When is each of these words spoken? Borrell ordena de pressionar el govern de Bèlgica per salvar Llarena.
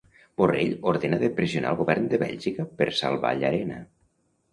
Borrell 0.41 0.69
ordena 0.91 1.19
de 1.23 1.29
pressionar 1.39 1.73
el 1.73 1.77
govern 1.81 2.07
de 2.13 2.19
Bèlgica 2.23 2.65
per 2.79 2.87
salvar 3.01 3.35
Llarena. 3.43 3.79